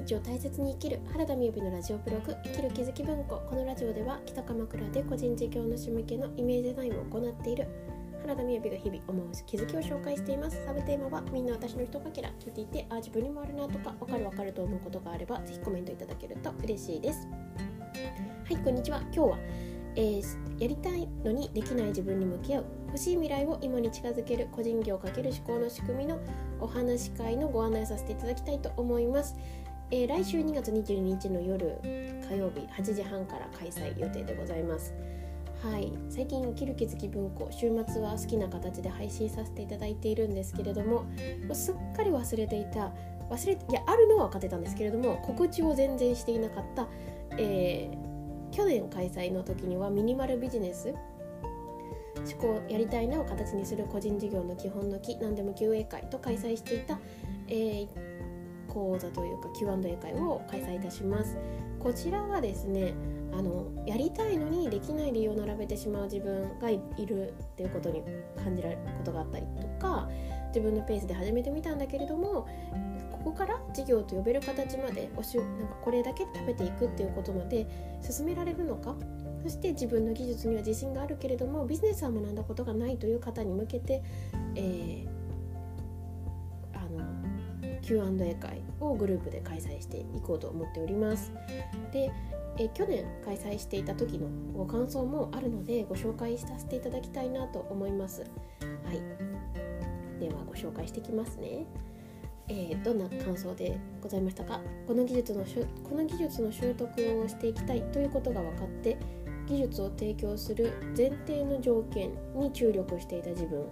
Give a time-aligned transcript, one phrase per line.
[0.00, 3.42] 日を大切に生きる原田美由美のラジオブログ生きる気づき文庫。
[3.48, 7.68] このラジオでは北鎌倉で個人事業主向けのイメージデザインを行っている
[8.22, 10.64] 原田美由美が日々思う気づきを紹介しています。
[10.64, 17.28] サブテーマはみんな私の人かけら聞いていてあ自分にもあるなとかわかるわかると思うことがあればぜひコメントいただけると嬉しいです。
[18.44, 19.00] はいこんにちは。
[19.12, 19.38] 今日は、
[19.96, 26.18] えー、やりたいのにできない自分に向き合う欲しい未来を今に近づける個人業かける思考の仕組みの
[26.58, 29.36] お話し会のご案内させていただきたいと思います。
[29.92, 31.78] えー、来週2月22日の夜
[32.28, 34.94] 火曜日8時半から開催予定でございます。
[35.62, 35.92] はい。
[36.08, 41.04] 最近生きる気づき文庫週末は好きな形で配信させていただいているんですけれども
[41.52, 42.92] すっかり忘れていた
[43.28, 46.88] 忘れいやあるのは分かってたんですけれども告知を全然していなかった、
[47.36, 50.94] えー、去年開催の時にはミニマルビジネス
[52.16, 56.98] 思考やりたいなを形にする個人事業の基本の木何でも QA 会と開催していた、
[57.48, 58.09] えー、
[58.72, 61.36] 講座というか Q&A 会を開催いたします。
[61.78, 62.94] こちらはですね
[63.32, 68.02] あのやりたいのにできない理由を並べてしまう自分がいるっていうことに
[68.42, 70.08] 感じられることがあったりとか
[70.48, 72.46] 自分のペースで始めてみたんだけれども
[73.10, 77.66] ここから事業と呼べる形までおしなんかこれだけ食べていくっていうことまで
[78.02, 78.96] 進められるのか
[79.42, 84.02] そして自分の技術には自信があるけれどもビジネスは学んだことがないという方に向けて、
[84.54, 85.19] えー
[87.90, 91.32] Q&A 会をグループで開催していこうと思っております。
[91.92, 92.12] で
[92.56, 98.20] え去年開催していた時のご感想もあるのでご紹介させていただきたいなと思います。
[98.20, 101.66] はい、ではご紹介していきますね。
[102.48, 104.60] えー、どんな感想でございましたか？
[104.86, 105.44] この技術の
[105.88, 108.98] この技術の習得をしていきたいということが分かって
[109.48, 113.64] 技術を提供する前提の条件に注力していた自分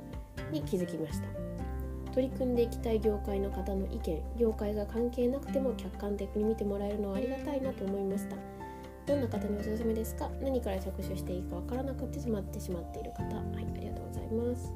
[0.51, 1.48] に気づきました。
[2.13, 8.37] 取り組んでいきたい業界の方の意見業界が関係なくても客観的に見てもらえるのはありがたいなと思いました。
[9.07, 10.31] どんな方におすすめですか？
[10.43, 13.23] 何から着手していいかわからなくてしまってしまっている方。
[13.25, 14.73] はいありがとうございます。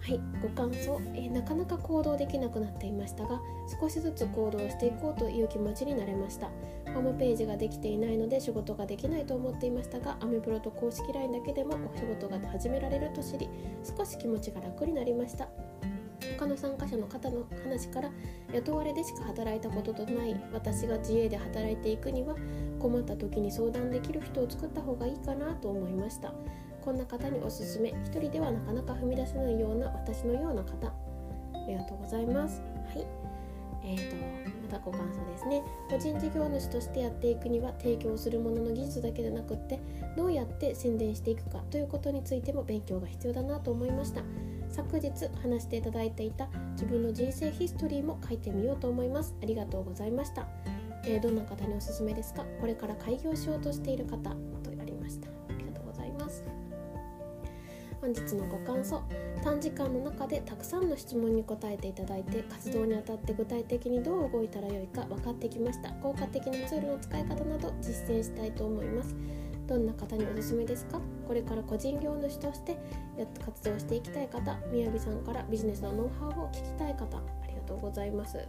[0.00, 3.40] はいご感想、えー、なかなか行動できなくなっていましたが
[3.80, 6.48] 少しずつ行動していこうという気持ちになれました。
[6.92, 13.48] ホームページができていないので仕事ができないと思っていましたがアメブロと公式 LINE だけでもお仕事が始められると知り
[13.96, 15.48] 少し気持ちが楽になりました。
[16.38, 18.10] 他の参加者の方の話から
[18.52, 22.34] 雇われでしか働いたこととない私が自営で働いていくには
[22.78, 26.32] 困った時に相談できる人を作った方がいいかなと思いました。
[26.82, 30.88] こんな方におすすめ一人ではなかなか踏み出せないような私のような方。
[30.88, 32.60] ありがとうございます。
[32.92, 33.06] はい。
[33.84, 34.16] えーと、
[34.62, 35.62] またご感想ですね。
[35.90, 39.80] 個人事業主としてやっていくには提供するものの技術だけでなくって
[40.16, 44.22] どうやって宣伝していくかということについても勉強が必要だなと思いました。
[44.72, 50.46] 昨日話していただいていた自分の人生ヒストリーも書いてみようと思いますありがとうございました、
[51.04, 54.30] えー、どんな方におすすめですかこれから開業しようとしている方と
[54.80, 56.44] ありましたありがとうございます
[58.00, 59.02] 本日のご感想
[59.44, 69.14] 短時間の中でたくさんの質問に答えていただいて活動にあたって具体的にどう動いたらよいか分かってきました効果的なツールの使い方など実践したいと思います
[69.66, 71.00] どんな方におすすめですか？
[71.26, 72.76] これから個人業主として
[73.44, 78.48] 活動していきたい方みやびさんからビジネスのノウハウを聞きたい方ありがとうございます、はい。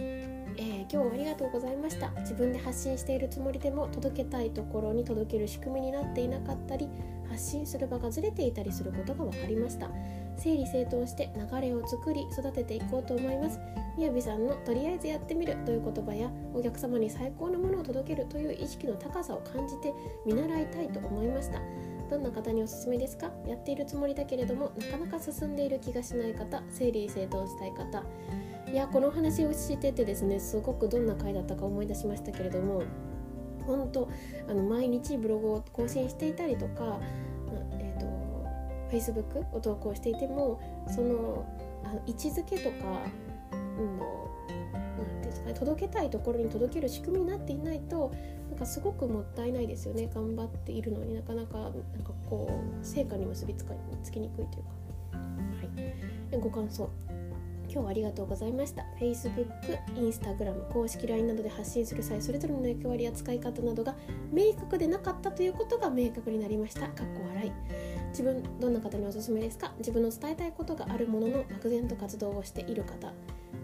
[0.00, 2.10] えー、今日はありがとうございました。
[2.20, 6.88] 自分で発信しているつもりでも届けたいところに届ける仕組みになっていなかったり
[7.28, 9.90] 発信する場がずれていたりすることが分かりました。
[10.38, 13.58] 整理整頓して流れを作り育てていこうと思います。
[13.96, 19.92] みやびさんのとりあえずやってみるという言葉やお客様に最高のものを届けるという意識の高さを感じて
[20.24, 21.60] 見習いたいと思いました。
[22.08, 23.30] どんな方におすすめですか？
[23.46, 28.04] やっているつもりだけれどもなかなか進んでいる気がしない方整理整頓したい方。
[28.70, 32.82] いやこの話をしててですねすごくどんな回だったか思い出しましたけれども
[33.66, 34.08] 本当
[34.48, 37.00] あの毎日ブログを更新していたりとか、
[38.90, 41.46] Facebook を投稿していてもその
[41.84, 43.02] あの位置づけとか、
[43.52, 48.12] うん、なんですかね届けたいところに届ける仕組みになっていないと
[48.50, 50.10] なんかすごくもったいないですよね。
[50.12, 54.78] 頑張っているのになかなかなんかこう成果に結びつかつきにくいというか。
[56.32, 56.88] はい、ご感想。
[57.78, 58.84] 今日はありがとうございました。
[59.00, 59.46] Facebook、
[59.94, 63.94] Instagram、公式 LINE などで発信する際それぞれの役割や使い方などが
[64.32, 66.88] 明確でなかったということが明確になりました。
[66.88, 67.52] かっこ笑い。
[68.08, 69.72] 自分どんな方におすすめですか？
[69.78, 73.12] 自分の伝えたいことがあるものの漠然と活動をしている方。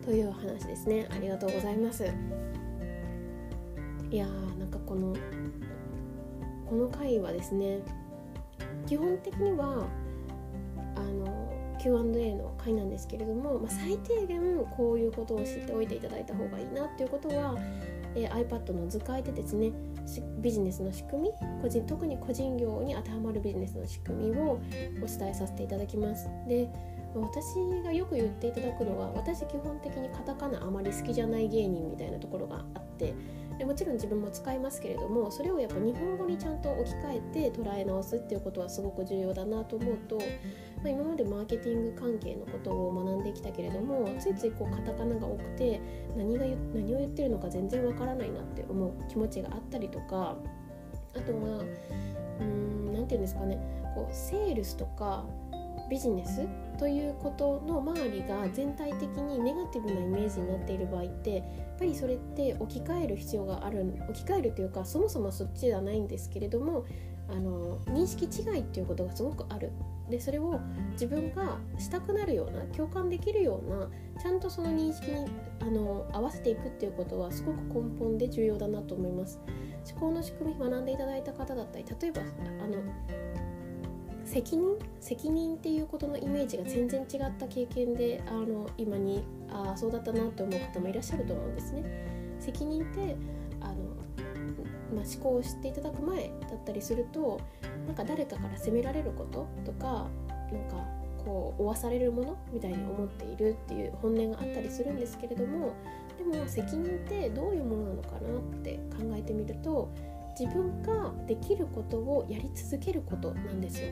[0.04, 1.08] という話ですね。
[1.10, 2.04] ありがとうございます。
[2.04, 2.08] い
[4.16, 5.16] やーなんかこの
[6.70, 7.80] この回はですね
[8.86, 9.88] 基本的には
[10.94, 11.43] あの
[11.84, 17.56] Q&A の回なんですけれども、まあ、最低限こういうことを知っておいていただいた方がいいなっていうことは、
[18.14, 19.70] えー、iPad の図解でですね
[20.38, 24.60] ビジネスの仕組み個人特に個人業に当てはまるビジネスの仕組みを
[25.02, 26.26] お伝えさせていただきます。
[26.48, 26.70] で
[27.14, 27.54] 私
[27.84, 33.14] がよく言っていただくのは私基本的にカタカナあまり好きじゃない芸人みたいなところがあって
[33.56, 40.18] でもちろん自分も使いますけれどもそれをやっぱ日本語にちゃんと置き換えて捉え直すっていうことはすごく重要だなと思うと、
[40.84, 45.80] まあ、今までマーケティング関係のことを学んできたけれどもついついこうカタカナが多くて
[46.14, 46.44] 何が
[46.74, 50.36] 何を言ってるのか全然わからないなって思う気持ちがあったりとか
[51.16, 51.64] あとは
[52.38, 53.58] うん何て言うんですかね
[53.94, 55.24] こうセールスとか
[55.88, 56.46] ビジネス
[56.78, 61.44] ということの周りが全体的にネガティブなイメージになっている場合ってやっ
[61.78, 66.84] ぱりそれって置き換える必要がある置き換えるというかそもそもそっちではないんですけれども
[67.28, 69.72] あの認識違いっていうことがすごくある。
[70.10, 70.60] でそれを
[70.92, 73.88] 自分がしたくなるような共感できるような
[74.20, 75.26] ちゃんとその認識に
[75.60, 79.40] あの合わせていくっていうことはすごく根本で重要だなと思います。
[79.90, 82.20] 思考の仕組み学んでいただいた方だったり例えば
[82.62, 82.82] あの
[84.24, 84.76] 責任？
[85.00, 91.84] 責任っていうことのイメージが全然違った経験であの今にああそうだったなって思う方もいらっしゃると思うんですね。
[92.40, 93.16] 責任って
[93.60, 93.74] あの、
[94.94, 97.40] まあ、思考を知っていただく前だったりすると
[97.86, 100.08] なんか誰かから責められることとか
[100.52, 100.86] なんか
[101.24, 105.74] こう負わされるものみたいに思っているっていう本音があったりするんですけれども
[106.18, 109.90] でも責任ってどういうものなのかなって考えてみると
[110.38, 113.88] 自分ができることをやり続けることなんですよ。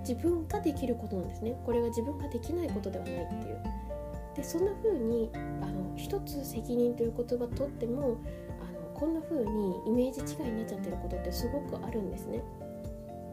[0.00, 1.58] 自分ができることなんですね。
[1.64, 3.58] これが自分ができないことではないっていう。
[4.36, 8.18] でそんな風にあの一つ責任という言葉とっても
[9.00, 12.42] こんな風にイメージ違いになっちゃってることってすごくあるんですね。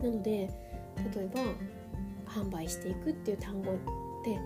[0.02, 1.42] なので例えば
[2.31, 3.75] 販売していくっていう単語っ
[4.24, 4.40] て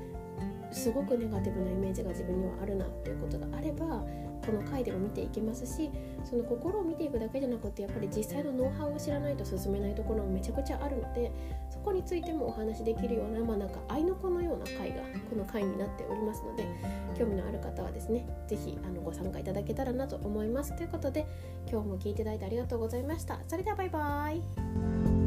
[0.71, 4.03] すごくネガティブなイメージが自分にはあるなっていうことがあれば
[4.45, 5.91] この回でも見ていけますし
[6.23, 11.31] その心を見ていくだけじゃなくてやっぱり実際のノウハウを知らないと進めないところもめちゃくちゃあるので
[11.69, 14.90] そこについてもお話しできるようなまあなんか愛の子のような回
[15.41, 16.65] の回になっておりますので
[17.17, 20.75] 興味のある方はですね是非あのご参加いただけたらなと思います。
[20.75, 21.25] ということで
[21.69, 23.39] 今日も聞いていただいてありがとうございました。
[23.47, 25.20] それではバイバーイ。